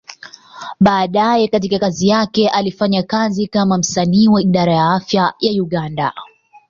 [0.79, 6.13] Baadaye katika kazi yake, alifanya kazi kama msanii wa Idara ya Afya ya Uganda.